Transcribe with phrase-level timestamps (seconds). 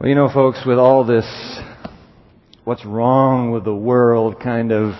[0.00, 1.26] Well, you know, folks, with all this,
[2.62, 4.94] what's wrong with the world kind of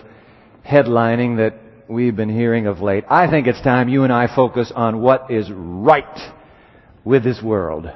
[0.68, 1.54] headlining that
[1.88, 5.30] we've been hearing of late, I think it's time you and I focus on what
[5.30, 6.32] is right
[7.04, 7.86] with this world.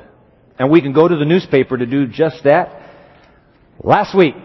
[0.61, 2.95] And we can go to the newspaper to do just that.
[3.83, 4.37] Last week,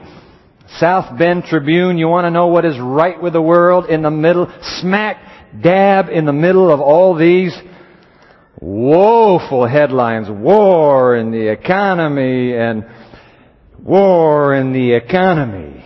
[0.80, 4.10] South Bend Tribune, you want to know what is right with the world in the
[4.10, 4.52] middle,
[4.82, 5.18] smack
[5.62, 7.56] dab in the middle of all these
[8.60, 10.30] woeful headlines.
[10.30, 12.86] War in the economy and
[13.84, 15.84] war in the economy.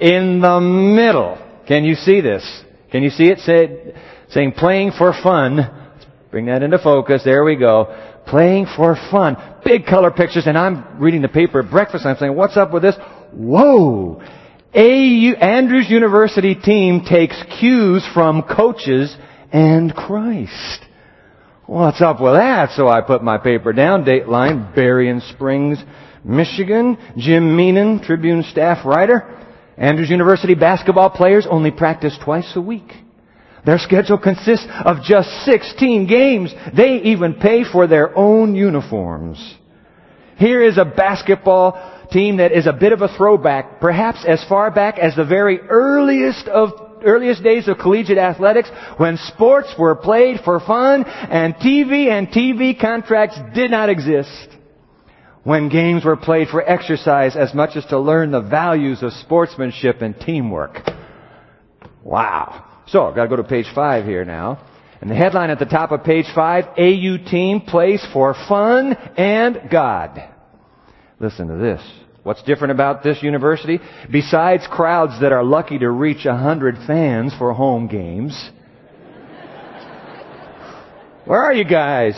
[0.00, 1.38] In the middle.
[1.66, 2.64] Can you see this?
[2.90, 3.94] Can you see it say,
[4.30, 5.56] saying playing for fun?
[5.56, 7.22] Let's bring that into focus.
[7.24, 8.22] There we go.
[8.26, 9.36] Playing for fun.
[9.64, 12.72] Big color pictures and I'm reading the paper at breakfast and I'm saying, what's up
[12.72, 12.96] with this?
[13.32, 14.20] Whoa!
[14.72, 19.16] AU, Andrews University team takes cues from coaches
[19.52, 20.84] and Christ.
[21.70, 22.70] What's up with that?
[22.70, 25.78] So I put my paper down, Dateline, Berrien Springs,
[26.24, 29.40] Michigan, Jim Meenan, Tribune staff writer.
[29.76, 32.92] Andrews University basketball players only practice twice a week.
[33.64, 36.52] Their schedule consists of just 16 games.
[36.76, 39.38] They even pay for their own uniforms.
[40.38, 44.72] Here is a basketball team that is a bit of a throwback, perhaps as far
[44.72, 50.40] back as the very earliest of earliest days of collegiate athletics when sports were played
[50.44, 54.48] for fun and TV and TV contracts did not exist.
[55.42, 60.02] When games were played for exercise as much as to learn the values of sportsmanship
[60.02, 60.78] and teamwork.
[62.04, 62.66] Wow.
[62.88, 64.66] So, I've got to go to page five here now.
[65.00, 69.70] And the headline at the top of page five, AU team plays for fun and
[69.70, 70.22] God.
[71.18, 71.80] Listen to this.
[72.22, 73.80] What's different about this university?
[74.10, 78.50] Besides crowds that are lucky to reach a hundred fans for home games.
[81.24, 82.14] Where are you guys?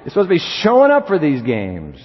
[0.00, 1.96] You're supposed to be showing up for these games.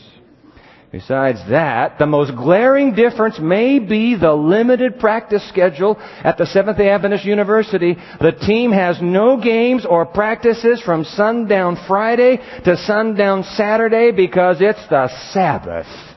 [0.91, 6.89] Besides that, the most glaring difference may be the limited practice schedule at the Seventh-day
[6.89, 7.95] Adventist University.
[8.19, 14.85] The team has no games or practices from sundown Friday to sundown Saturday because it's
[14.89, 16.10] the Sabbath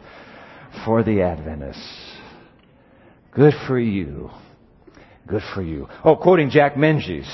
[0.84, 2.12] for the Adventists.
[3.32, 4.30] Good for you.
[5.26, 5.88] Good for you.
[6.04, 7.26] Oh, quoting Jack Menges,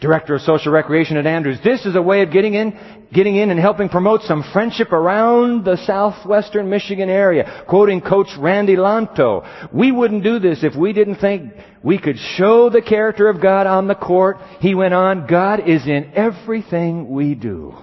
[0.00, 1.58] Director of Social Recreation at Andrews.
[1.64, 2.78] This is a way of getting in,
[3.12, 7.64] getting in and helping promote some friendship around the southwestern Michigan area.
[7.68, 9.72] Quoting Coach Randy Lanto.
[9.72, 11.52] We wouldn't do this if we didn't think
[11.82, 14.38] we could show the character of God on the court.
[14.60, 17.74] He went on, God is in everything we do.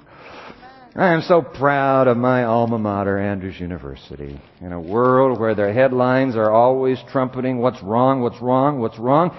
[0.94, 4.42] I am so proud of my alma mater, Andrews University.
[4.60, 9.32] In a world where their headlines are always trumpeting what's wrong, what's wrong, what's wrong,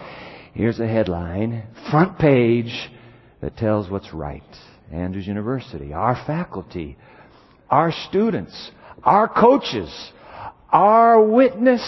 [0.54, 2.72] here's a headline, front page,
[3.42, 4.42] that tells what's right.
[4.90, 6.96] Andrews University, our faculty,
[7.68, 8.70] our students,
[9.04, 9.92] our coaches,
[10.70, 11.82] our witness,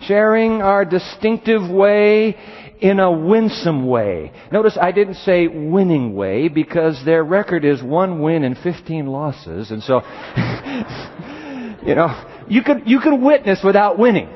[0.00, 2.34] sharing our distinctive way
[2.80, 4.32] in a winsome way.
[4.52, 9.70] Notice I didn't say winning way because their record is one win and 15 losses.
[9.70, 9.96] And so,
[11.86, 14.28] you know, you can, you can witness without winning.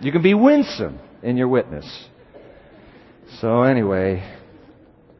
[0.00, 1.86] You can be winsome in your witness.
[3.40, 4.22] So anyway,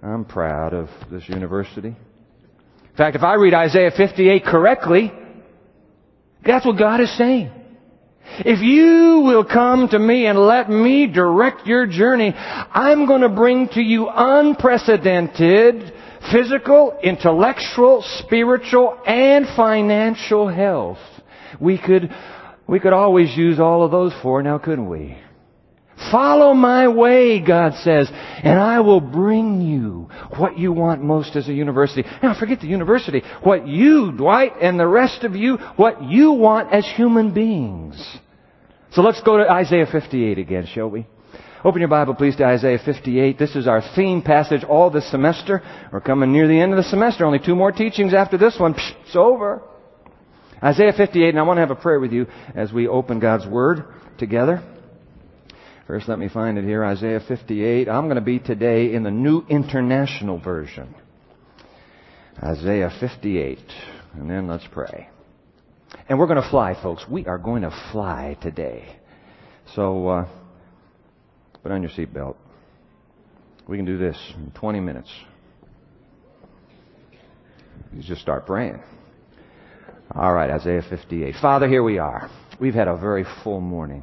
[0.03, 1.88] I'm proud of this university.
[1.88, 5.12] In fact, if I read Isaiah 58 correctly,
[6.44, 7.50] that's what God is saying.
[8.38, 13.28] If you will come to me and let me direct your journey, I'm going to
[13.28, 15.92] bring to you unprecedented
[16.31, 20.98] physical, intellectual, spiritual, and financial health.
[21.60, 22.10] We could,
[22.66, 25.16] we could always use all of those four now, couldn't we?
[26.11, 31.49] Follow my way, God says, and I will bring you what you want most as
[31.49, 32.05] a university.
[32.23, 33.23] Now forget the university.
[33.43, 38.19] What you, Dwight, and the rest of you, what you want as human beings.
[38.93, 41.07] So let's go to Isaiah 58 again, shall we?
[41.65, 43.39] Open your Bible, please, to Isaiah 58.
[43.39, 45.63] This is our theme passage all this semester.
[45.93, 47.25] We're coming near the end of the semester.
[47.25, 48.75] Only two more teachings after this one.
[48.75, 49.63] Psh, it's over.
[50.63, 53.47] Isaiah 58, and I want to have a prayer with you as we open God's
[53.47, 53.84] Word
[54.19, 54.63] together.
[55.86, 56.84] First, let me find it here.
[56.84, 57.88] Isaiah 58.
[57.88, 60.92] I'm going to be today in the New International Version.
[62.42, 63.59] Isaiah 58.
[64.15, 65.09] And then let's pray.
[66.09, 67.04] And we're going to fly, folks.
[67.09, 68.97] We are going to fly today.
[69.74, 70.28] So, uh,
[71.62, 72.34] put on your seatbelt.
[73.68, 75.10] We can do this in 20 minutes.
[77.92, 78.82] You just start praying.
[80.12, 81.36] All right, Isaiah 58.
[81.41, 82.28] Father, here we are.
[82.60, 84.03] We've had a very full morning.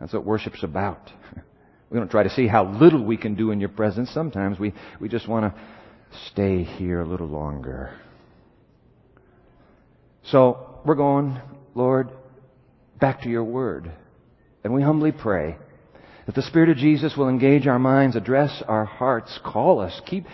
[0.00, 1.10] That's what worship's about.
[1.88, 4.10] We don't try to see how little we can do in your presence.
[4.12, 5.60] Sometimes we, we just want to
[6.32, 7.96] stay here a little longer.
[10.24, 11.40] So we're going,
[11.74, 12.10] Lord,
[13.00, 13.92] back to your word.
[14.64, 15.58] And we humbly pray
[16.26, 20.24] that the Spirit of Jesus will engage our minds, address our hearts, call us, keep,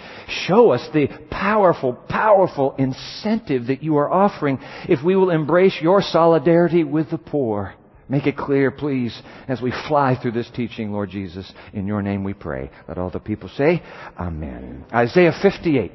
[0.46, 6.00] show us the powerful, powerful incentive that you are offering if we will embrace your
[6.00, 7.74] solidarity with the poor.
[8.12, 9.18] Make it clear, please,
[9.48, 11.50] as we fly through this teaching, Lord Jesus.
[11.72, 12.70] In your name we pray.
[12.86, 13.82] Let all the people say,
[14.18, 14.84] Amen.
[14.92, 15.92] Isaiah 58.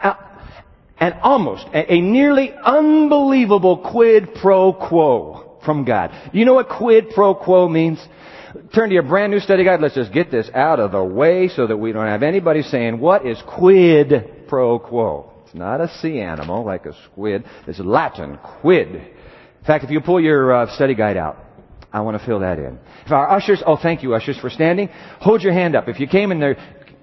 [0.00, 0.14] Uh,
[0.98, 6.12] and almost a nearly unbelievable quid pro quo from God.
[6.32, 8.02] You know what quid pro quo means?
[8.74, 9.82] Turn to your brand new study guide.
[9.82, 12.98] Let's just get this out of the way so that we don't have anybody saying,
[12.98, 15.30] what is quid pro quo?
[15.44, 17.44] It's not a sea animal like a squid.
[17.66, 19.12] It's Latin, quid.
[19.62, 21.36] In fact, if you pull your uh, study guide out,
[21.92, 22.80] I want to fill that in.
[23.06, 24.88] If our ushers, oh thank you ushers for standing,
[25.20, 25.86] hold your hand up.
[25.86, 26.56] If you came in there,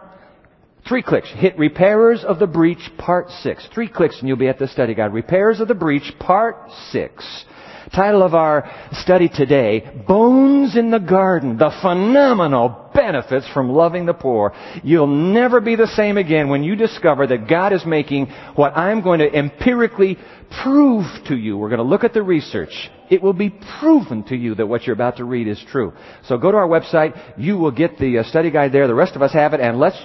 [0.87, 1.29] three clicks.
[1.29, 3.67] Hit Repairers of the Breach, Part 6.
[3.73, 5.13] Three clicks and you'll be at the study guide.
[5.13, 6.57] Repairers of the Breach, Part
[6.91, 7.45] 6.
[7.93, 14.13] Title of our study today, Bones in the Garden, the phenomenal benefits from loving the
[14.13, 14.53] poor.
[14.83, 19.01] You'll never be the same again when you discover that God is making what I'm
[19.01, 20.17] going to empirically
[20.63, 21.57] prove to you.
[21.57, 22.89] We're going to look at the research.
[23.11, 25.93] It will be proven to you that what you're about to read is true.
[26.23, 27.37] So go to our website.
[27.37, 28.87] You will get the uh, study guide there.
[28.87, 29.97] The rest of us have it and let's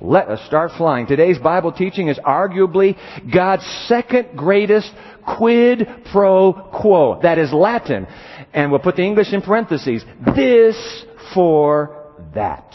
[0.00, 1.06] let us start flying.
[1.06, 2.96] Today's Bible teaching is arguably
[3.32, 4.90] God's second greatest
[5.36, 7.20] quid pro quo.
[7.22, 8.06] That is Latin.
[8.52, 10.04] And we'll put the English in parentheses.
[10.34, 12.72] This for that.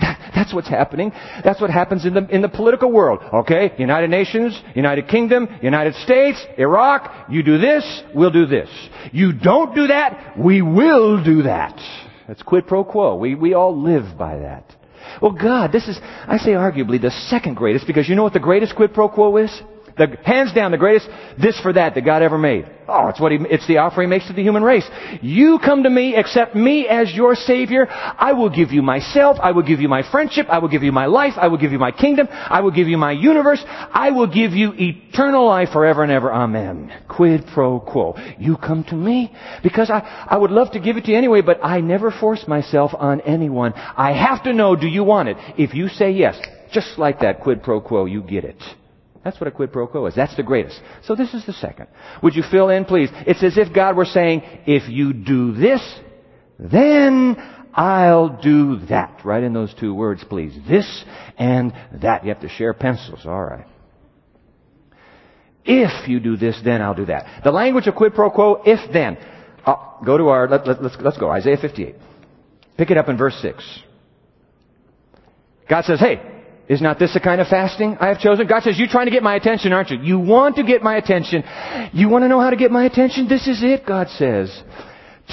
[0.34, 1.12] That's what's happening.
[1.44, 3.20] That's what happens in the, in the political world.
[3.32, 3.72] Okay?
[3.78, 8.68] United Nations, United Kingdom, United States, Iraq, you do this, we'll do this.
[9.12, 11.78] You don't do that, we will do that.
[12.26, 13.16] That's quid pro quo.
[13.16, 14.64] We, we all live by that.
[15.20, 18.40] Well, God, this is, I say arguably the second greatest because you know what the
[18.40, 19.62] greatest quid pro quo is?
[20.00, 21.06] The, hands down, the greatest
[21.38, 22.64] this for that that God ever made.
[22.88, 24.88] Oh, it's what he, it's the offer he makes to the human race.
[25.20, 27.86] You come to me, accept me as your savior.
[27.90, 29.36] I will give you myself.
[29.42, 30.46] I will give you my friendship.
[30.48, 31.34] I will give you my life.
[31.36, 32.28] I will give you my kingdom.
[32.30, 33.62] I will give you my universe.
[33.66, 36.32] I will give you eternal life forever and ever.
[36.32, 36.90] Amen.
[37.06, 38.16] Quid pro quo.
[38.38, 39.30] You come to me
[39.62, 39.98] because I,
[40.30, 43.20] I would love to give it to you anyway, but I never force myself on
[43.20, 43.74] anyone.
[43.74, 45.36] I have to know, do you want it?
[45.58, 46.40] If you say yes,
[46.72, 48.56] just like that quid pro quo, you get it.
[49.22, 50.14] That's what a quid pro quo is.
[50.14, 50.80] That's the greatest.
[51.04, 51.88] So this is the second.
[52.22, 53.10] Would you fill in, please?
[53.26, 55.82] It's as if God were saying, if you do this,
[56.58, 57.36] then
[57.74, 59.20] I'll do that.
[59.24, 60.58] Write in those two words, please.
[60.66, 61.04] This
[61.38, 62.24] and that.
[62.24, 63.26] You have to share pencils.
[63.26, 63.66] All right.
[65.64, 67.42] If you do this, then I'll do that.
[67.44, 69.18] The language of quid pro quo, if then.
[69.66, 71.30] Oh, go to our, let, let, let's, let's go.
[71.30, 71.94] Isaiah 58.
[72.78, 73.62] Pick it up in verse 6.
[75.68, 76.29] God says, hey,
[76.70, 78.46] is not this the kind of fasting I have chosen?
[78.46, 79.98] God says, you're trying to get my attention, aren't you?
[80.00, 81.42] You want to get my attention.
[81.92, 83.26] You want to know how to get my attention?
[83.28, 84.62] This is it, God says.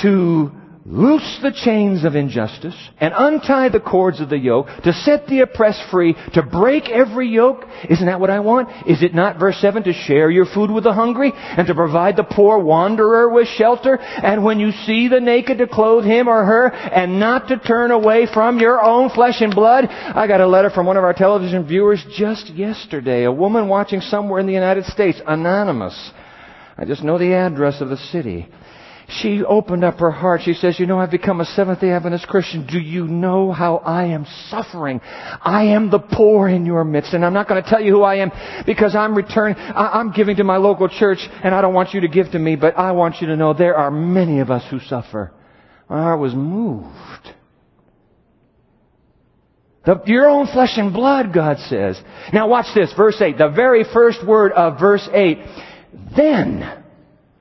[0.01, 0.51] To
[0.87, 5.41] loose the chains of injustice and untie the cords of the yoke, to set the
[5.41, 7.65] oppressed free, to break every yoke.
[7.89, 8.69] Isn't that what I want?
[8.87, 12.15] Is it not, verse 7, to share your food with the hungry and to provide
[12.15, 13.99] the poor wanderer with shelter?
[13.99, 17.91] And when you see the naked to clothe him or her and not to turn
[17.91, 19.85] away from your own flesh and blood?
[19.89, 23.99] I got a letter from one of our television viewers just yesterday, a woman watching
[23.99, 26.11] somewhere in the United States, anonymous.
[26.77, 28.47] I just know the address of the city
[29.09, 30.41] she opened up her heart.
[30.43, 32.67] She says, you know, I've become a Seventh-day Adventist Christian.
[32.67, 34.99] Do you know how I am suffering?
[35.03, 37.13] I am the poor in your midst.
[37.13, 38.31] And I'm not going to tell you who I am
[38.65, 42.09] because I'm returning, I'm giving to my local church and I don't want you to
[42.09, 44.79] give to me, but I want you to know there are many of us who
[44.81, 45.31] suffer.
[45.89, 46.93] My heart was moved.
[49.85, 51.97] The, your own flesh and blood, God says.
[52.33, 53.37] Now watch this, verse 8.
[53.37, 55.37] The very first word of verse 8.
[56.17, 56.83] Then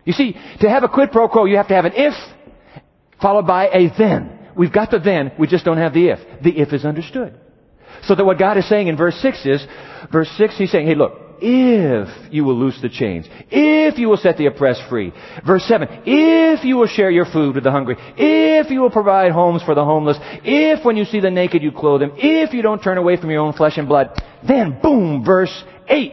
[0.06, 2.14] you see, to have a quid pro quo, you have to have an if
[3.20, 4.38] followed by a then.
[4.56, 6.42] We've got the then, we just don't have the if.
[6.42, 7.38] The if is understood.
[8.04, 9.66] So that what God is saying in verse 6 is,
[10.10, 14.16] verse 6, He's saying, hey look, if you will loose the chains, if you will
[14.16, 15.12] set the oppressed free.
[15.46, 19.32] Verse 7, if you will share your food with the hungry, if you will provide
[19.32, 22.62] homes for the homeless, if when you see the naked you clothe them, if you
[22.62, 24.10] don't turn away from your own flesh and blood,
[24.46, 26.12] then boom, verse 8.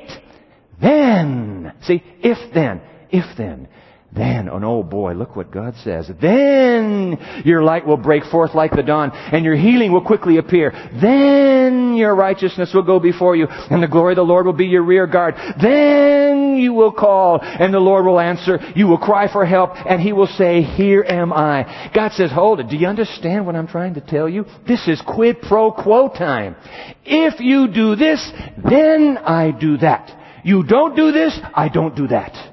[0.82, 3.70] Then, see, if then, if then,
[4.16, 6.10] Then, oh no, boy, look what God says.
[6.22, 10.72] Then your light will break forth like the dawn, and your healing will quickly appear.
[11.02, 14.66] Then your righteousness will go before you, and the glory of the Lord will be
[14.66, 15.36] your rear guard.
[15.60, 18.60] Then you will call, and the Lord will answer.
[18.76, 21.92] You will cry for help, and He will say, Here am I.
[21.94, 22.70] God says, hold it.
[22.70, 24.46] Do you understand what I'm trying to tell you?
[24.68, 26.56] This is quid pro quo time.
[27.04, 28.32] If you do this,
[28.64, 30.20] then I do that.
[30.44, 32.53] You don't do this, I don't do that.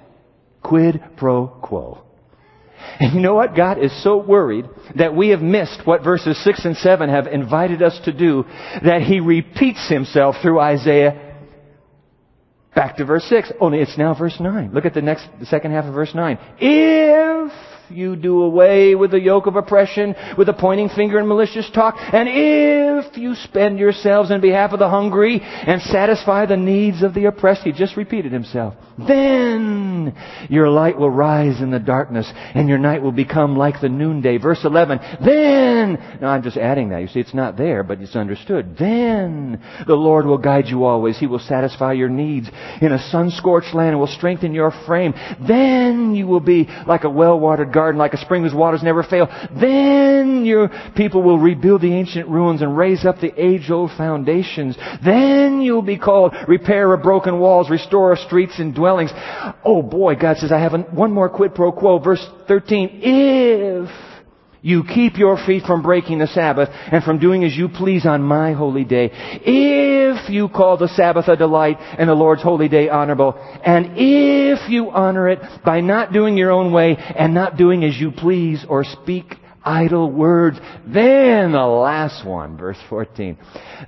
[0.62, 2.02] Quid pro quo.
[2.99, 3.57] And you know what?
[3.57, 7.83] God is so worried that we have missed what verses 6 and 7 have invited
[7.83, 8.45] us to do
[8.83, 11.31] that He repeats Himself through Isaiah
[12.75, 13.52] back to verse 6.
[13.61, 14.73] Only it's now verse 9.
[14.73, 16.38] Look at the next, the second half of verse 9.
[16.59, 17.52] If
[17.91, 21.97] you do away with the yoke of oppression, with the pointing finger and malicious talk,
[21.99, 27.15] and if you spend yourselves in behalf of the hungry and satisfy the needs of
[27.15, 30.15] the oppressed, he just repeated himself, then
[30.49, 34.39] your light will rise in the darkness and your night will become like the noonday.
[34.39, 37.01] Verse 11, then, now I'm just adding that.
[37.01, 38.77] You see, it's not there, but it's understood.
[38.79, 41.19] Then the Lord will guide you always.
[41.19, 42.49] He will satisfy your needs
[42.81, 45.15] in a sun-scorched land and will strengthen your frame.
[45.47, 49.27] Then you will be like a well-watered garden, like a spring whose waters never fail.
[49.61, 54.77] Then your people will rebuild the ancient ruins and raise up the age-old foundations.
[55.05, 59.11] Then you'll be called repair of broken walls, restore streets and dwellings.
[59.65, 61.99] Oh boy, God says, I have one more quid pro quo.
[61.99, 63.01] Verse 13.
[63.03, 64.10] If
[64.62, 68.23] you keep your feet from breaking the Sabbath and from doing as you please on
[68.23, 69.11] my holy day.
[69.12, 74.71] If you call the Sabbath a delight and the Lord's holy day honorable, and if
[74.71, 78.64] you honor it by not doing your own way and not doing as you please
[78.69, 79.37] or speak
[79.71, 80.59] idle words.
[80.87, 83.39] Then the last one, verse 14.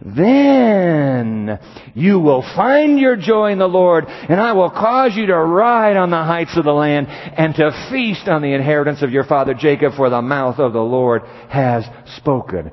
[0.00, 1.58] Then
[1.94, 5.96] you will find your joy in the Lord, and I will cause you to ride
[5.96, 9.54] on the heights of the land and to feast on the inheritance of your father
[9.54, 11.84] Jacob, for the mouth of the Lord has
[12.16, 12.70] spoken.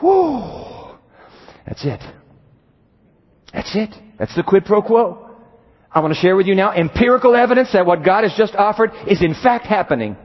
[0.00, 0.98] Whew.
[1.66, 2.00] That's it.
[3.52, 3.94] That's it.
[4.18, 5.30] That's the quid pro quo.
[5.94, 8.90] I want to share with you now empirical evidence that what God has just offered
[9.06, 10.16] is in fact happening.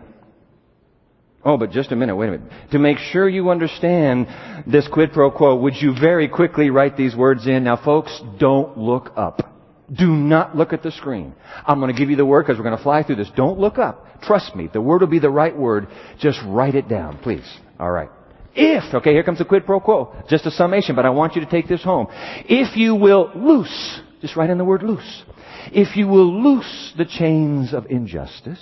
[1.47, 2.51] Oh, but just a minute, wait a minute.
[2.71, 4.27] To make sure you understand
[4.67, 7.63] this quid pro quo, would you very quickly write these words in?
[7.63, 9.55] Now folks, don't look up.
[9.89, 11.33] Do not look at the screen.
[11.65, 13.31] I'm going to give you the word because we're going to fly through this.
[13.37, 14.21] Don't look up.
[14.23, 15.87] Trust me, the word will be the right word.
[16.19, 17.47] Just write it down, please.
[17.79, 18.09] Alright.
[18.53, 20.13] If, okay, here comes the quid pro quo.
[20.29, 22.07] Just a summation, but I want you to take this home.
[22.11, 25.23] If you will loose, just write in the word loose.
[25.67, 28.59] If you will loose the chains of injustice,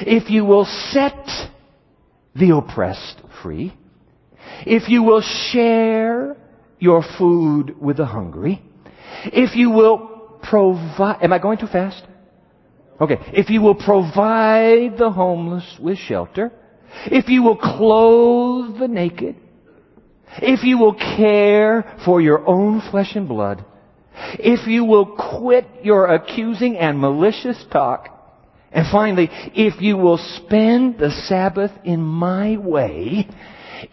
[0.00, 1.14] if you will set
[2.38, 3.74] the oppressed free,
[4.66, 6.36] if you will share
[6.78, 8.62] your food with the hungry,
[9.24, 12.04] if you will provide, am I going too fast?
[13.00, 16.52] Okay, if you will provide the homeless with shelter,
[17.06, 19.36] if you will clothe the naked,
[20.38, 23.64] if you will care for your own flesh and blood,
[24.38, 28.15] if you will quit your accusing and malicious talk,
[28.76, 33.26] and finally, if you will spend the Sabbath in my way,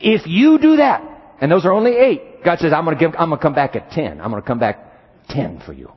[0.01, 3.29] if you do that, and those are only eight, God says, I'm gonna give, I'm
[3.29, 4.19] gonna come back at ten.
[4.19, 4.79] I'm gonna come back
[5.29, 5.89] ten for you.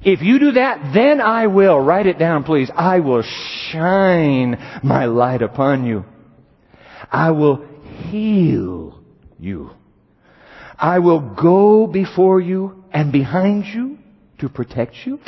[0.00, 3.22] If you do that, then I will, write it down please, I will
[3.70, 6.04] shine my light upon you.
[7.08, 7.64] I will
[8.10, 9.04] heal
[9.38, 9.70] you.
[10.76, 13.98] I will go before you and behind you
[14.40, 15.20] to protect you.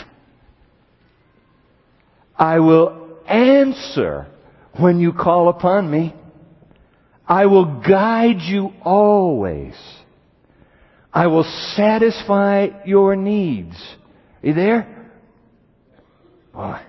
[2.38, 4.28] I will answer
[4.78, 6.14] when you call upon me.
[7.26, 9.74] I will guide you always.
[11.12, 13.76] I will satisfy your needs.
[14.42, 15.10] Are you there?
[16.54, 16.80] Boy.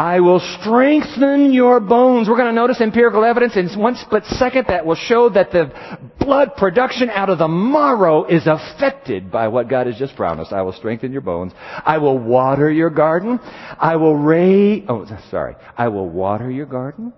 [0.00, 2.26] I will strengthen your bones.
[2.26, 5.70] We're going to notice empirical evidence in one split second that will show that the
[6.18, 10.54] blood production out of the marrow is affected by what God has just promised.
[10.54, 11.52] I will strengthen your bones.
[11.58, 13.40] I will water your garden.
[13.42, 15.56] I will raise, oh, sorry.
[15.76, 17.12] I will water your garden.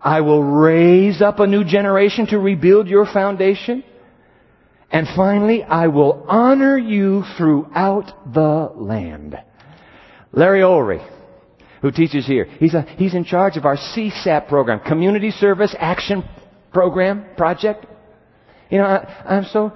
[0.00, 3.84] I will raise up a new generation to rebuild your foundation.
[4.90, 9.36] And finally, I will honor you throughout the land.
[10.32, 11.15] Larry Ulrey
[11.82, 12.46] who teaches here.
[12.58, 16.24] He's, a, he's in charge of our CSAP program, Community Service Action
[16.72, 17.86] Program Project.
[18.70, 19.72] You know, I, am so,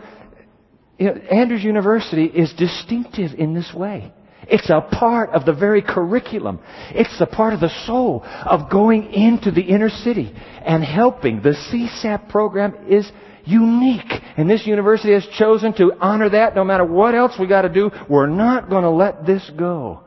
[0.99, 4.13] you know, Andrews University is distinctive in this way.
[4.49, 6.59] It's a part of the very curriculum.
[6.91, 11.41] It's a part of the soul of going into the inner city and helping.
[11.41, 13.11] The CSAP program is
[13.45, 14.13] unique.
[14.37, 17.91] And this university has chosen to honor that no matter what else we gotta do.
[18.09, 20.03] We're not gonna let this go.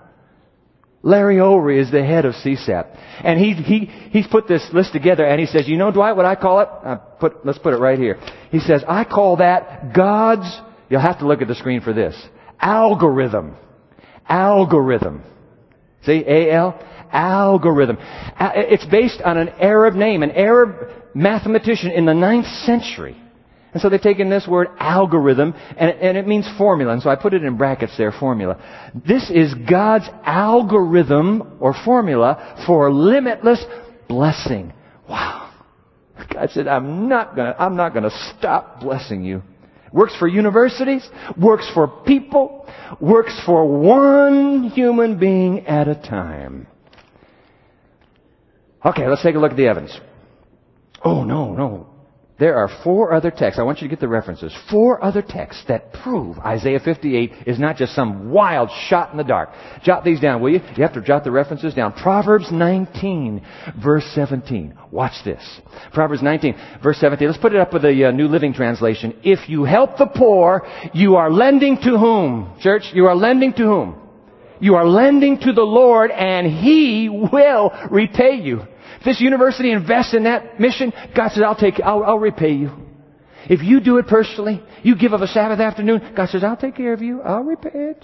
[1.05, 2.97] Larry Ulrey is the head of CSAP.
[3.23, 6.25] And he, he, he's put this list together and he says, you know, Dwight, what
[6.25, 6.69] I call it?
[6.69, 8.19] I put, let's put it right here.
[8.51, 10.49] He says, I call that God's,
[10.89, 12.15] you'll have to look at the screen for this,
[12.59, 13.57] algorithm.
[14.27, 15.23] Algorithm.
[16.03, 16.79] See, A-L?
[17.11, 17.97] Algorithm.
[18.39, 23.17] It's based on an Arab name, an Arab mathematician in the ninth century.
[23.73, 26.93] And so they've taken this word algorithm and and it means formula.
[26.93, 28.61] And so I put it in brackets there, formula.
[29.07, 33.63] This is God's algorithm or formula for limitless
[34.07, 34.73] blessing.
[35.09, 35.51] Wow.
[36.31, 39.41] God said, I'm not gonna, I'm not gonna stop blessing you.
[39.91, 42.67] Works for universities, works for people,
[42.99, 46.67] works for one human being at a time.
[48.83, 49.97] Okay, let's take a look at the evidence.
[51.03, 51.92] Oh, no, no.
[52.39, 53.59] There are four other texts.
[53.59, 54.51] I want you to get the references.
[54.71, 59.23] Four other texts that prove Isaiah 58 is not just some wild shot in the
[59.23, 59.49] dark.
[59.83, 60.59] Jot these down, will you?
[60.75, 61.93] You have to jot the references down.
[61.93, 63.45] Proverbs 19,
[63.83, 64.73] verse 17.
[64.89, 65.61] Watch this.
[65.93, 67.27] Proverbs 19, verse 17.
[67.27, 69.15] Let's put it up with the uh, New Living Translation.
[69.23, 72.57] If you help the poor, you are lending to whom?
[72.61, 73.99] Church, you are lending to whom?
[74.59, 78.61] You are lending to the Lord and He will repay you.
[79.05, 82.71] This university invests in that mission, God says, I'll take, I'll, I'll repay you.
[83.49, 86.75] If you do it personally, you give up a Sabbath afternoon, God says, I'll take
[86.75, 87.21] care of you.
[87.21, 88.03] I'll repay it.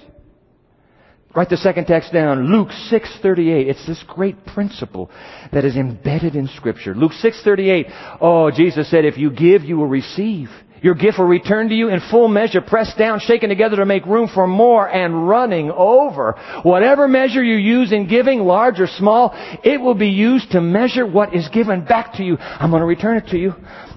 [1.35, 2.47] Write the second text down.
[2.47, 3.67] Luke 6:38.
[3.67, 5.11] It's this great principle
[5.53, 6.95] that is embedded in scripture.
[6.95, 8.17] Luke 6:38.
[8.19, 10.49] Oh, Jesus said if you give, you will receive.
[10.81, 14.05] Your gift will return to you in full measure, pressed down, shaken together to make
[14.05, 16.35] room for more and running over.
[16.63, 19.31] Whatever measure you use in giving, large or small,
[19.63, 22.37] it will be used to measure what is given back to you.
[22.39, 23.53] I'm going to return it to you.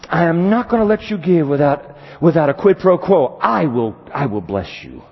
[0.08, 3.38] I am not going to let you give without, without a quid pro quo.
[3.40, 5.02] I will, I will bless you.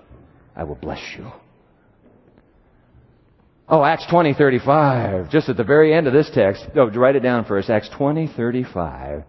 [0.54, 1.30] I will bless you.
[3.68, 5.30] Oh, Acts 20, 35.
[5.30, 6.66] Just at the very end of this text.
[6.74, 7.70] Oh, write it down first.
[7.70, 9.22] Acts 20, 35.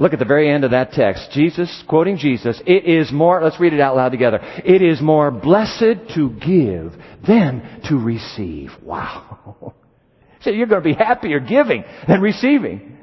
[0.00, 1.30] Look at the very end of that text.
[1.32, 4.40] Jesus, quoting Jesus, it is more, let's read it out loud together.
[4.64, 6.94] It is more blessed to give
[7.28, 8.70] than to receive.
[8.82, 9.74] Wow.
[10.42, 12.96] So you're going to be happier giving than receiving.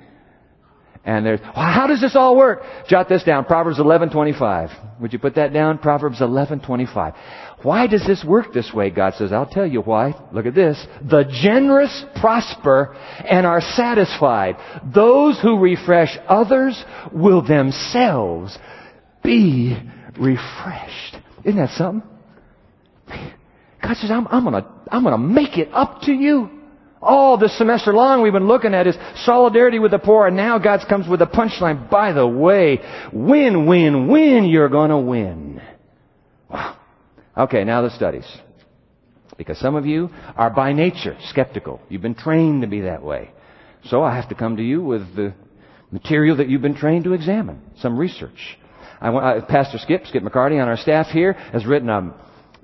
[1.07, 2.63] And there's, well, how does this all work?
[2.89, 3.45] Jot this down.
[3.45, 4.99] Proverbs 11:25.
[4.99, 5.77] Would you put that down?
[5.77, 7.15] Proverbs 11:25.
[7.63, 8.89] Why does this work this way?
[8.89, 10.15] God says, I'll tell you why.
[10.33, 10.85] Look at this.
[11.09, 12.93] The generous prosper
[13.25, 14.57] and are satisfied.
[14.93, 18.59] Those who refresh others will themselves
[19.23, 19.77] be
[20.19, 21.15] refreshed.
[21.45, 22.07] Isn't that something?
[23.81, 26.56] God says, I'm, I'm gonna, I'm gonna make it up to you.
[27.01, 30.57] All this semester long we've been looking at is solidarity with the poor and now
[30.57, 31.89] God comes with a punchline.
[31.89, 32.79] By the way,
[33.13, 35.61] win, win, win, you're gonna win.
[36.49, 36.77] Wow.
[37.37, 38.25] Okay, now the studies.
[39.37, 41.79] Because some of you are by nature skeptical.
[41.89, 43.29] You've been trained to be that way.
[43.85, 45.33] So I have to come to you with the
[45.91, 48.57] material that you've been trained to examine, some research.
[48.99, 52.13] I, uh, Pastor Skip, Skip MacCarty on our staff here, has written a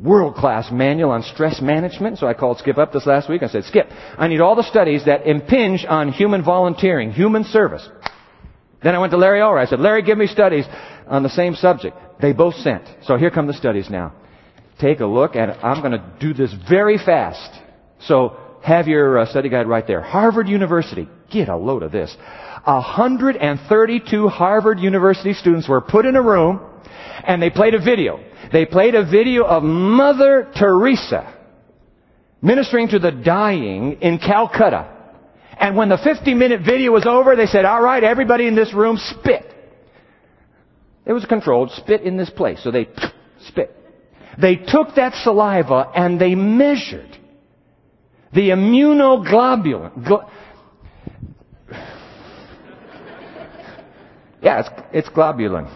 [0.03, 2.19] world-class manual on stress management.
[2.19, 3.41] So I called Skip up this last week.
[3.41, 7.87] I said, Skip, I need all the studies that impinge on human volunteering, human service.
[8.83, 9.61] Then I went to Larry Ulrey.
[9.61, 10.65] I said, Larry, give me studies
[11.07, 11.97] on the same subject.
[12.21, 12.83] They both sent.
[13.03, 14.13] So here come the studies now
[14.79, 17.59] take a look and I'm going to do this very fast.
[18.01, 20.01] So have your uh, study guide right there.
[20.01, 21.07] Harvard University.
[21.31, 22.15] Get a load of this.
[22.65, 26.61] 132 Harvard University students were put in a room
[27.25, 28.19] and they played a video.
[28.51, 31.33] They played a video of Mother Teresa
[32.43, 34.89] ministering to the dying in Calcutta.
[35.57, 38.97] And when the 50 minute video was over, they said, alright, everybody in this room
[38.97, 39.45] spit.
[41.05, 42.61] It was controlled, spit in this place.
[42.63, 42.89] So they
[43.47, 43.75] spit.
[44.39, 47.17] They took that saliva and they measured
[48.33, 50.05] the immunoglobulin.
[50.05, 50.29] Gl-
[54.41, 55.71] yeah, it's, it's globulin.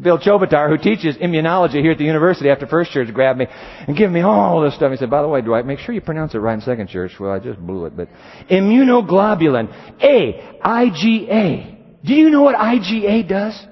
[0.00, 3.96] Bill Chobotar, who teaches immunology here at the university after First Church, grabbed me and
[3.96, 4.90] gave me all this stuff.
[4.90, 7.12] He said, by the way, Dwight, make sure you pronounce it right in Second Church.
[7.18, 8.08] Well, I just blew it, but
[8.50, 10.02] immunoglobulin.
[10.02, 12.04] A, IgA.
[12.04, 13.66] Do you know what IgA does?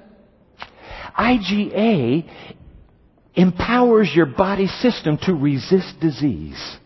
[1.17, 2.27] IgA
[3.35, 6.77] empowers your body system to resist disease.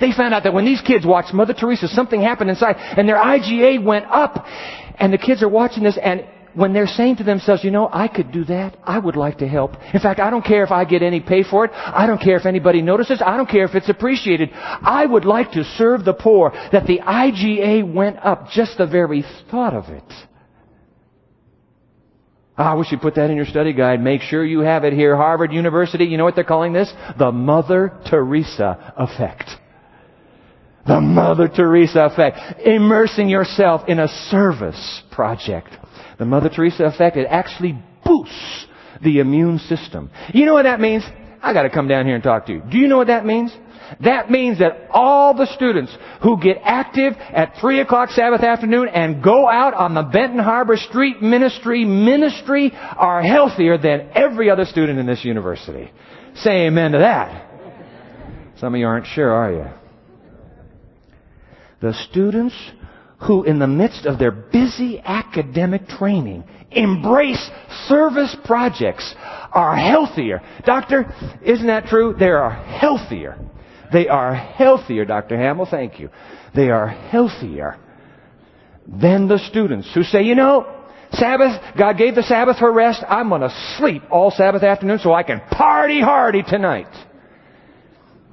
[0.00, 3.16] They found out that when these kids watched Mother Teresa, something happened inside and their
[3.16, 4.46] IgA went up.
[5.00, 8.08] And the kids are watching this and when they're saying to themselves, you know, I
[8.08, 8.76] could do that.
[8.84, 9.72] I would like to help.
[9.92, 11.70] In fact, I don't care if I get any pay for it.
[11.74, 13.22] I don't care if anybody notices.
[13.24, 14.50] I don't care if it's appreciated.
[14.52, 16.50] I would like to serve the poor.
[16.72, 18.48] That the IgA went up.
[18.50, 20.04] Just the very thought of it.
[22.56, 24.00] Ah, I wish you put that in your study guide.
[24.00, 25.16] Make sure you have it here.
[25.16, 26.92] Harvard University, you know what they're calling this?
[27.16, 29.48] The Mother Teresa effect.
[30.88, 32.60] The Mother Teresa effect.
[32.66, 35.68] Immersing yourself in a service project.
[36.18, 38.66] The Mother Teresa effect, it actually boosts
[39.02, 40.10] the immune system.
[40.32, 41.04] You know what that means?
[41.42, 42.62] I gotta come down here and talk to you.
[42.70, 43.54] Do you know what that means?
[44.00, 49.22] That means that all the students who get active at 3 o'clock Sabbath afternoon and
[49.22, 54.98] go out on the Benton Harbor Street Ministry ministry are healthier than every other student
[54.98, 55.90] in this university.
[56.36, 57.46] Say amen to that.
[58.58, 59.87] Some of you aren't sure, are you?
[61.80, 62.54] The students
[63.20, 67.50] who, in the midst of their busy academic training, embrace
[67.86, 69.14] service projects
[69.52, 70.40] are healthier.
[70.64, 71.12] Doctor,
[71.42, 72.14] isn't that true?
[72.18, 73.38] They are healthier.
[73.92, 75.36] They are healthier, Dr.
[75.36, 76.10] Hamill, thank you.
[76.54, 77.78] They are healthier
[78.86, 80.74] than the students who say, you know,
[81.12, 83.02] Sabbath, God gave the Sabbath for rest.
[83.08, 86.92] I'm going to sleep all Sabbath afternoon so I can party hardy tonight.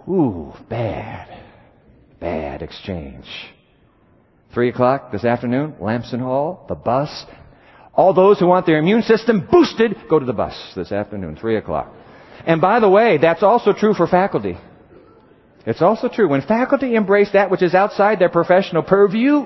[0.08, 1.45] Ooh, bad.
[2.20, 3.26] Bad exchange.
[4.54, 7.26] Three o'clock this afternoon, Lamson Hall, the bus.
[7.94, 11.58] All those who want their immune system boosted, go to the bus this afternoon, three
[11.58, 11.94] o'clock.
[12.46, 14.58] And by the way, that's also true for faculty.
[15.66, 16.30] It's also true.
[16.30, 19.46] When faculty embrace that which is outside their professional purview,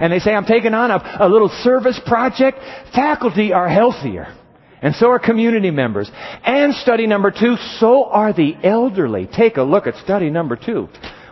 [0.00, 2.58] and they say, I'm taking on a, a little service project,
[2.94, 4.34] faculty are healthier.
[4.80, 6.10] And so are community members.
[6.44, 9.26] And study number two, so are the elderly.
[9.26, 10.88] Take a look at study number two.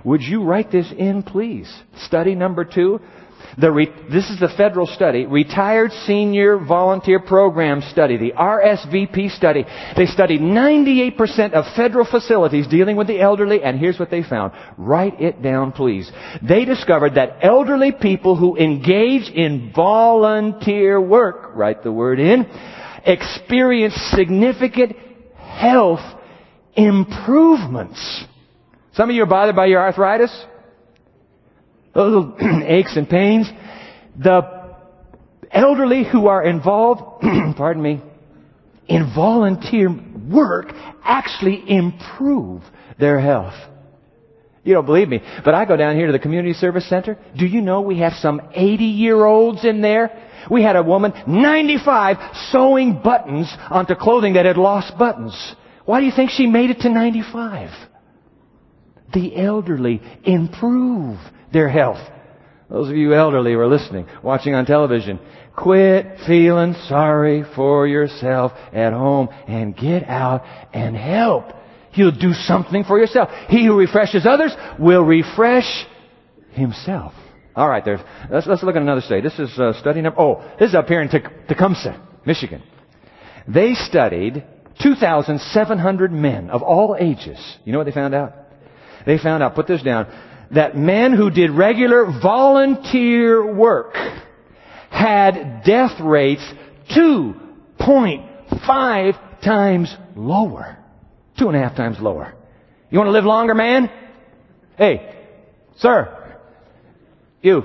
[0.07, 1.69] Would you write this in, please?
[2.05, 3.01] Study number two.
[3.59, 9.65] Re- this is the federal study, Retired Senior Volunteer Program Study, the RSVP study.
[9.97, 14.53] They studied 98% of federal facilities dealing with the elderly, and here's what they found.
[14.77, 16.11] Write it down, please.
[16.47, 22.47] They discovered that elderly people who engage in volunteer work, write the word in,
[23.05, 24.97] experience significant
[25.37, 26.01] health
[26.75, 28.25] improvements.
[28.97, 30.47] Some of you are bothered by your arthritis
[31.97, 33.51] those little aches and pains.
[34.19, 34.75] The
[35.51, 37.03] elderly who are involved,
[37.57, 38.03] pardon me,
[38.87, 39.89] in volunteer
[40.31, 42.63] work actually improve
[42.99, 43.55] their health.
[44.63, 47.19] You don't believe me, but I go down here to the community service center.
[47.37, 50.23] Do you know we have some 80 year olds in there?
[50.51, 52.17] We had a woman, 95,
[52.51, 55.55] sewing buttons onto clothing that had lost buttons.
[55.85, 57.71] Why do you think she made it to 95?
[59.15, 61.19] The elderly improve
[61.53, 62.01] their health.
[62.69, 65.21] Those of you elderly who are listening, watching on television,
[65.55, 70.43] quit feeling sorry for yourself at home and get out
[70.73, 71.53] and help.
[71.93, 73.31] You'll do something for yourself.
[73.49, 75.87] He who refreshes others will refresh
[76.51, 77.15] himself.
[77.55, 78.05] All right, there.
[78.31, 79.23] Let's, let's look at another study.
[79.23, 80.21] This is uh, study number.
[80.21, 82.63] Oh, this is up here in Tecumseh, Michigan.
[83.49, 84.45] They studied
[84.83, 87.39] 2,700 men of all ages.
[87.65, 88.35] You know what they found out?
[89.07, 89.55] They found out.
[89.55, 90.07] Put this down
[90.51, 93.95] that men who did regular volunteer work
[94.91, 96.43] had death rates
[96.95, 100.79] 2.5 times lower.
[101.39, 102.35] Two and a half times lower.
[102.91, 103.91] You want to live longer, man?
[104.79, 105.15] Hey,
[105.79, 106.39] sir,
[107.43, 107.65] you,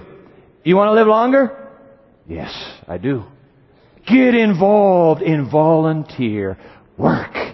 [0.63, 1.69] you want to live longer?
[2.27, 2.51] Yes,
[2.88, 3.23] I do.
[4.08, 6.58] Get involved in volunteer
[6.97, 7.50] work.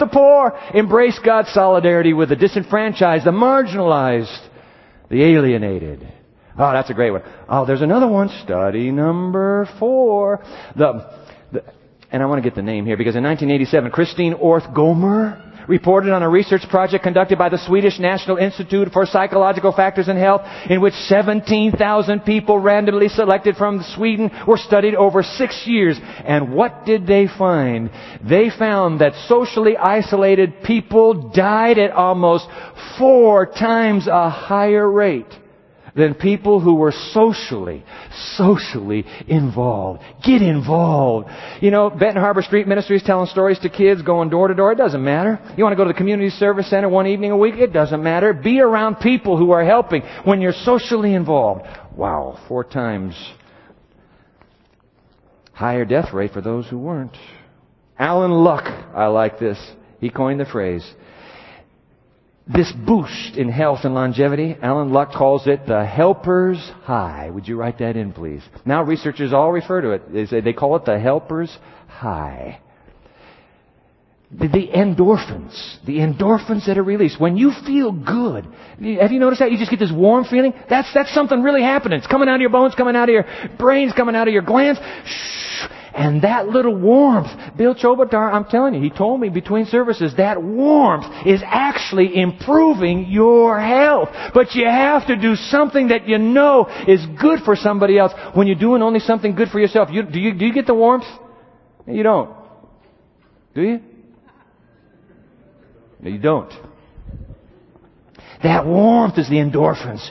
[0.00, 0.58] The poor.
[0.74, 4.48] Embrace God's solidarity with the disenfranchised, the marginalized,
[5.10, 6.00] the alienated.
[6.58, 7.22] Oh, that's a great one.
[7.48, 8.30] Oh, there's another one.
[8.42, 10.42] Study number four.
[10.74, 11.20] The,
[11.52, 11.64] the,
[12.10, 16.12] and I want to get the name here because in 1987, Christine Orth Gomer reported
[16.12, 20.42] on a research project conducted by the Swedish National Institute for Psychological Factors in Health
[20.68, 25.96] in which 17,000 people randomly selected from Sweden were studied over six years.
[26.24, 27.88] And what did they find?
[28.28, 32.48] They found that socially isolated people died at almost
[32.98, 35.39] four times a higher rate
[35.96, 37.84] than people who were socially,
[38.34, 40.02] socially involved.
[40.24, 41.28] Get involved.
[41.60, 44.72] You know, Benton Harbor Street Ministries telling stories to kids, going door to door.
[44.72, 45.38] It doesn't matter.
[45.56, 47.54] You want to go to the community service center one evening a week?
[47.56, 48.32] It doesn't matter.
[48.32, 51.62] Be around people who are helping when you're socially involved.
[51.96, 53.14] Wow, four times
[55.60, 57.14] higher death rate for those who weren't.
[57.98, 59.58] Alan Luck, I like this.
[60.00, 60.90] He coined the phrase
[62.52, 67.30] this boost in health and longevity, Alan Luck calls it the helper's high.
[67.30, 68.42] Would you write that in, please?
[68.64, 70.12] Now researchers all refer to it.
[70.12, 72.60] They say they call it the helper's high.
[74.32, 77.20] The, endorphins, the endorphins that are released.
[77.20, 78.46] When you feel good,
[79.00, 79.50] have you noticed that?
[79.50, 80.54] You just get this warm feeling?
[80.68, 81.98] That's, that's something really happening.
[81.98, 83.26] It's coming out of your bones, coming out of your
[83.58, 84.78] brains, coming out of your glands.
[85.04, 85.66] Shh.
[85.92, 90.42] And that little warmth, Bill Chobotar, I'm telling you, he told me between services, that
[90.42, 94.08] warmth is actually improving your health.
[94.32, 98.12] But you have to do something that you know is good for somebody else.
[98.34, 100.74] When you're doing only something good for yourself, you, do, you, do you get the
[100.74, 101.04] warmth?
[101.86, 102.36] You don't.
[103.54, 103.80] Do you?
[106.00, 106.52] No, you don't.
[108.42, 110.08] That warmth is the endorphins.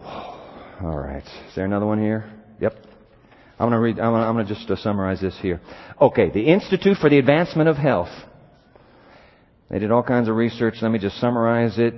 [0.04, 1.24] All right.
[1.24, 2.24] Is there another one here?
[2.60, 2.91] Yep.
[3.62, 5.60] I'm going to read, I'm going to just uh, summarize this here.
[6.00, 6.30] Okay.
[6.30, 8.08] The Institute for the Advancement of Health.
[9.70, 10.74] They did all kinds of research.
[10.82, 11.94] Let me just summarize it.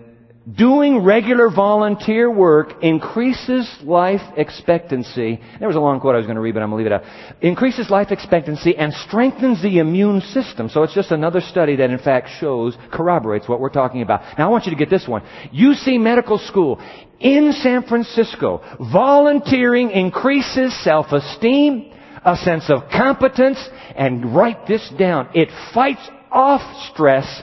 [0.53, 5.41] Doing regular volunteer work increases life expectancy.
[5.59, 6.93] There was a long quote I was going to read, but I'm going to leave
[6.93, 7.41] it out.
[7.41, 10.69] Increases life expectancy and strengthens the immune system.
[10.69, 14.21] So it's just another study that in fact shows, corroborates what we're talking about.
[14.37, 15.23] Now I want you to get this one.
[15.51, 16.79] UC Medical School
[17.21, 18.61] in San Francisco,
[18.93, 21.91] volunteering increases self-esteem,
[22.23, 25.31] a sense of competence, and write this down.
[25.33, 26.61] It fights off
[26.93, 27.43] stress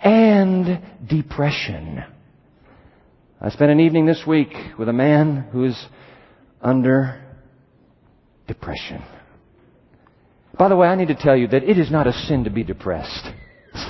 [0.00, 2.02] and depression.
[3.42, 5.86] I spent an evening this week with a man who's
[6.60, 7.24] under
[8.46, 9.02] depression.
[10.58, 12.50] By the way, I need to tell you that it is not a sin to
[12.50, 13.29] be depressed.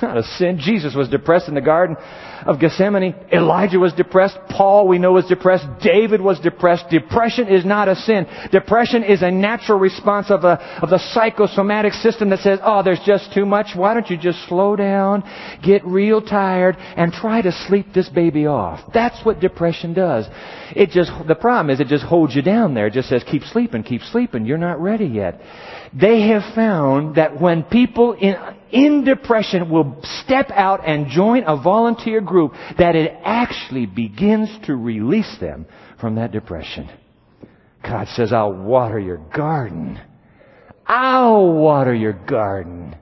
[0.02, 0.58] Not a sin.
[0.60, 1.96] Jesus was depressed in the Garden
[2.46, 3.14] of Gethsemane.
[3.32, 4.38] Elijah was depressed.
[4.48, 5.66] Paul, we know, was depressed.
[5.82, 6.86] David was depressed.
[6.90, 8.26] Depression is not a sin.
[8.50, 13.00] Depression is a natural response of, a, of the psychosomatic system that says, oh, there's
[13.04, 13.68] just too much.
[13.74, 15.22] Why don't you just slow down,
[15.62, 18.80] get real tired, and try to sleep this baby off?
[18.92, 20.26] That's what depression does.
[20.74, 22.86] It just, the problem is it just holds you down there.
[22.86, 24.46] It just says, keep sleeping, keep sleeping.
[24.46, 25.40] You're not ready yet.
[25.92, 28.36] They have found that when people in,
[28.72, 34.74] in depression will step out and join a volunteer group, that it actually begins to
[34.74, 35.66] release them
[36.00, 36.88] from that depression.
[37.82, 40.00] God says, I'll water your garden.
[40.86, 42.96] I'll water your garden.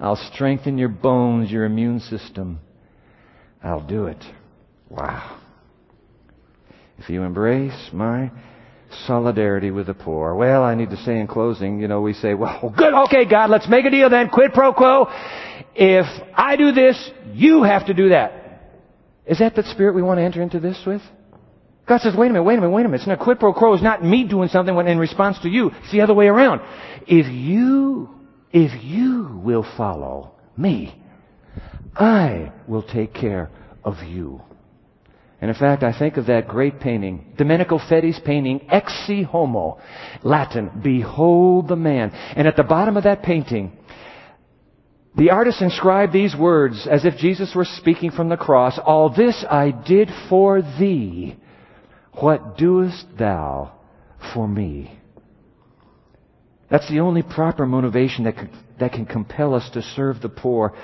[0.00, 2.60] I'll strengthen your bones, your immune system.
[3.62, 4.22] I'll do it.
[4.88, 5.40] Wow.
[6.98, 8.30] If you embrace my
[9.06, 10.34] solidarity with the poor.
[10.34, 13.50] Well, I need to say in closing, you know, we say, well, good, okay, God,
[13.50, 15.06] let's make a deal then, quid pro quo.
[15.74, 18.44] If I do this, you have to do that.
[19.26, 21.02] Is that the spirit we want to enter into this with?
[21.86, 23.00] God says, wait a minute, wait a minute, wait a minute.
[23.00, 23.74] It's not quid pro quo.
[23.74, 25.70] It's not me doing something in response to you.
[25.70, 26.62] It's the other way around.
[27.06, 28.08] If you,
[28.52, 30.94] if you will follow me,
[31.94, 33.50] I will take care
[33.84, 34.40] of you.
[35.44, 39.78] And in fact, I think of that great painting, Domenico Fetti's painting, Ecce Homo,
[40.22, 42.12] Latin, Behold the Man.
[42.34, 43.76] And at the bottom of that painting,
[45.14, 49.44] the artist inscribed these words as if Jesus were speaking from the cross, All this
[49.46, 51.36] I did for thee.
[52.14, 53.74] What doest thou
[54.32, 54.98] for me?
[56.70, 58.36] That's the only proper motivation that,
[58.80, 60.74] that can compel us to serve the poor.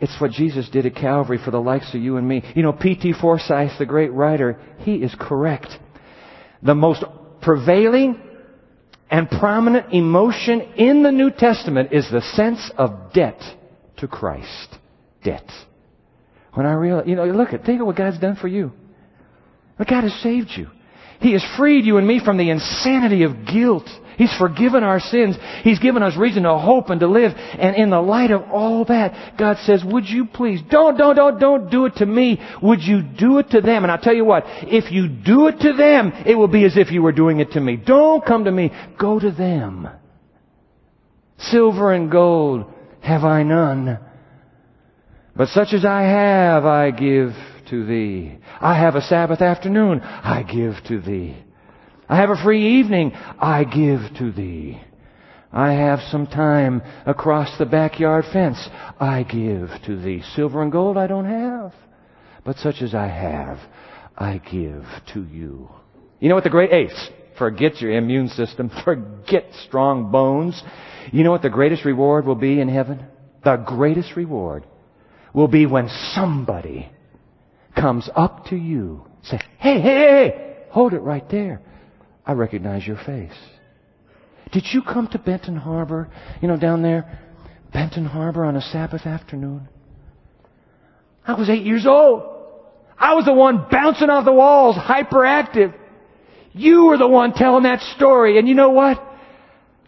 [0.00, 2.42] It's what Jesus did at Calvary for the likes of you and me.
[2.54, 3.14] You know, P.T.
[3.20, 5.68] Forsyth, the great writer, he is correct.
[6.62, 7.04] The most
[7.42, 8.20] prevailing
[9.10, 13.40] and prominent emotion in the New Testament is the sense of debt
[13.98, 14.78] to Christ.
[15.22, 15.48] Debt.
[16.54, 18.72] When I realize, you know, look at, think of what God's done for you.
[19.76, 20.68] What God has saved you.
[21.20, 23.88] He has freed you and me from the insanity of guilt
[24.20, 25.38] He's forgiven our sins.
[25.62, 27.32] He's given us reason to hope and to live.
[27.34, 31.40] And in the light of all that, God says, would you please, don't, don't, don't,
[31.40, 32.38] don't do it to me.
[32.62, 33.82] Would you do it to them?
[33.82, 36.76] And I'll tell you what, if you do it to them, it will be as
[36.76, 37.76] if you were doing it to me.
[37.76, 38.70] Don't come to me.
[38.98, 39.88] Go to them.
[41.38, 44.00] Silver and gold have I none.
[45.34, 47.30] But such as I have, I give
[47.70, 48.38] to thee.
[48.60, 51.36] I have a Sabbath afternoon, I give to thee.
[52.08, 53.12] I have a free evening.
[53.12, 54.80] I give to thee.
[55.52, 58.68] I have some time across the backyard fence.
[58.98, 60.22] I give to thee.
[60.34, 61.72] Silver and gold I don't have,
[62.44, 63.58] but such as I have,
[64.18, 65.68] I give to you.
[66.18, 67.10] You know what the great, ace?
[67.40, 68.70] forget your immune system.
[68.84, 70.62] Forget strong bones.
[71.10, 73.02] You know what the greatest reward will be in heaven?
[73.42, 74.64] The greatest reward
[75.32, 76.90] will be when somebody
[77.74, 81.60] comes up to you, say, hey, hey, hey, hold it right there.
[82.26, 83.36] I recognize your face.
[84.52, 86.08] Did you come to Benton Harbor,
[86.42, 87.20] you know, down there,
[87.72, 89.68] Benton Harbor on a Sabbath afternoon?
[91.26, 92.22] I was eight years old.
[92.98, 95.74] I was the one bouncing off the walls, hyperactive.
[96.52, 99.00] You were the one telling that story, and you know what?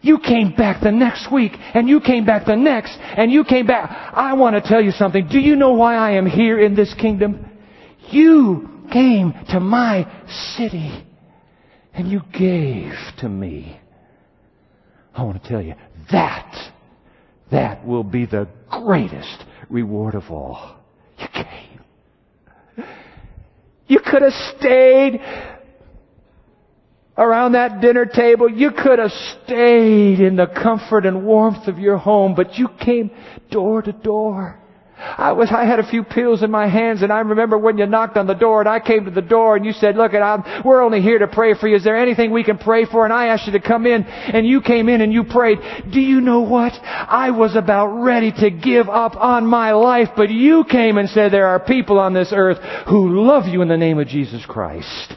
[0.01, 3.67] You came back the next week, and you came back the next, and you came
[3.67, 3.89] back.
[4.13, 5.27] I want to tell you something.
[5.27, 7.49] Do you know why I am here in this kingdom?
[8.09, 10.07] You came to my
[10.55, 11.05] city
[11.93, 13.79] and you gave to me.
[15.13, 15.75] I want to tell you,
[16.11, 16.71] that,
[17.51, 20.75] that will be the greatest reward of all.
[21.19, 22.85] You came.
[23.87, 25.21] You could have stayed
[27.15, 28.49] around that dinner table.
[28.49, 29.11] You could have
[29.45, 33.11] stayed in the comfort and warmth of your home, but you came
[33.51, 34.59] door to door.
[35.05, 37.85] I was, I had a few pills in my hands and I remember when you
[37.85, 40.43] knocked on the door and I came to the door and you said, look, I'm,
[40.65, 41.75] we're only here to pray for you.
[41.75, 43.03] Is there anything we can pray for?
[43.03, 45.59] And I asked you to come in and you came in and you prayed.
[45.91, 46.73] Do you know what?
[46.81, 51.31] I was about ready to give up on my life, but you came and said
[51.31, 55.15] there are people on this earth who love you in the name of Jesus Christ.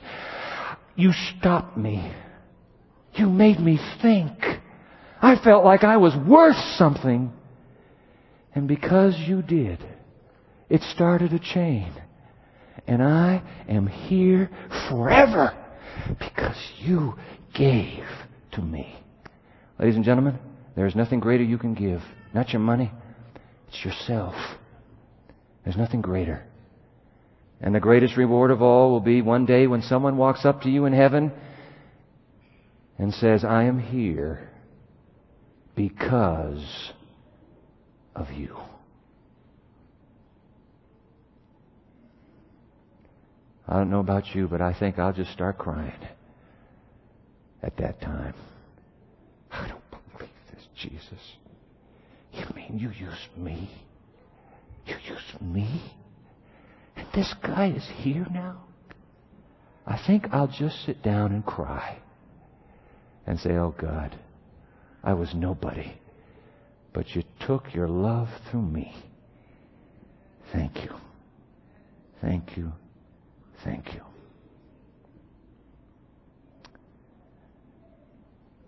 [0.97, 2.13] You stopped me.
[3.15, 4.33] You made me think.
[5.23, 7.33] I felt like I was worth something.
[8.57, 9.85] And because you did,
[10.71, 11.93] it started a chain.
[12.87, 14.49] And I am here
[14.89, 15.55] forever
[16.19, 17.17] because you
[17.55, 18.03] gave
[18.53, 18.99] to me.
[19.79, 20.39] Ladies and gentlemen,
[20.75, 22.01] there is nothing greater you can give.
[22.33, 22.91] Not your money,
[23.69, 24.35] it's yourself.
[25.65, 26.43] There's nothing greater.
[27.61, 30.71] And the greatest reward of all will be one day when someone walks up to
[30.71, 31.31] you in heaven
[32.97, 34.49] and says, I am here
[35.75, 36.65] because
[38.17, 38.57] of you.
[43.69, 45.93] I don't know about you, but I think I'll just start crying
[47.63, 48.35] at that time.
[49.51, 51.21] I don't believe this, Jesus.
[52.33, 53.71] You mean you used me?
[54.87, 55.83] You used me?
[56.97, 58.63] And this guy is here now?
[59.87, 61.99] I think I'll just sit down and cry
[63.27, 64.17] and say, Oh God,
[65.03, 65.93] I was nobody,
[66.97, 68.97] but you took your love through me.
[70.51, 70.95] Thank you.
[72.23, 72.73] Thank you.
[73.63, 74.01] Thank you.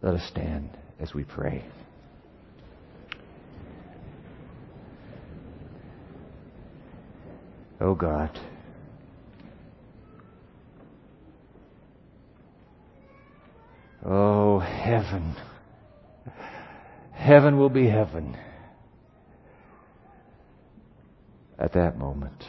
[0.02, 0.68] Let us stand
[1.00, 1.64] as we pray.
[7.80, 8.38] Oh God.
[14.04, 15.34] Oh, heaven.
[17.28, 18.38] Heaven will be heaven
[21.58, 22.42] at that moment.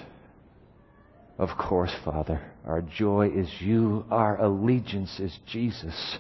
[1.38, 6.18] Of course, Father, our joy is you, our allegiance is Jesus.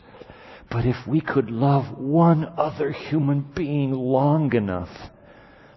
[0.69, 4.93] But if we could love one other human being long enough,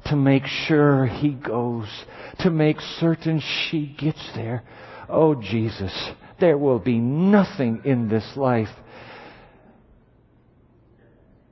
[0.07, 1.87] to make sure he goes,
[2.41, 3.41] to make certain
[3.71, 4.65] she gets there.
[5.09, 8.75] Oh, Jesus, there will be nothing in this life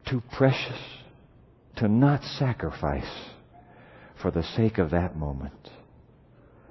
[0.04, 0.99] too precious
[1.80, 3.10] to not sacrifice
[4.20, 5.70] for the sake of that moment.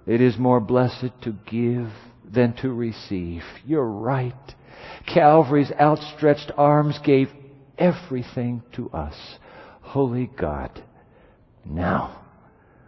[0.06, 1.90] It is more blessed to give
[2.24, 3.42] than to receive.
[3.66, 4.34] You're right.
[5.12, 7.30] Calvary's outstretched arms gave
[7.78, 9.16] everything to us.
[9.82, 10.84] Holy God,
[11.66, 12.24] now,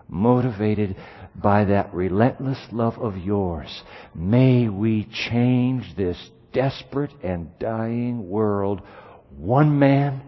[0.07, 0.95] motivated
[1.33, 3.81] by that relentless love of yours,
[4.13, 6.17] may we change this
[6.53, 8.81] desperate and dying world
[9.35, 10.21] one man,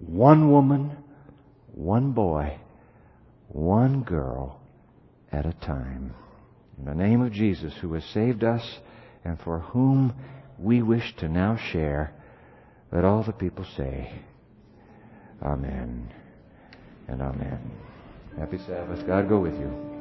[0.00, 0.96] one woman,
[1.72, 2.58] one boy,
[3.48, 4.60] one girl
[5.30, 6.14] at a time.
[6.78, 8.78] In the name of Jesus, who has saved us
[9.24, 10.14] and for whom
[10.58, 12.12] we wish to now share,
[12.92, 14.12] let all the people say,
[15.42, 16.12] Amen
[17.08, 17.58] and amen.
[18.38, 19.06] Happy Sabbath.
[19.06, 19.91] God go with you.